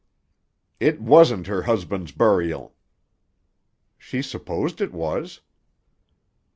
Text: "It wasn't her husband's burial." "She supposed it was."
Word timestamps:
"It 0.79 0.99
wasn't 0.99 1.45
her 1.45 1.61
husband's 1.61 2.11
burial." 2.11 2.73
"She 3.99 4.23
supposed 4.23 4.81
it 4.81 4.93
was." 4.93 5.41